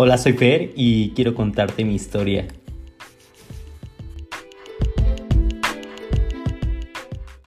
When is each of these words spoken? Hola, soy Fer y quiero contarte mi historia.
Hola, 0.00 0.16
soy 0.16 0.34
Fer 0.34 0.74
y 0.76 1.10
quiero 1.16 1.34
contarte 1.34 1.84
mi 1.84 1.96
historia. 1.96 2.46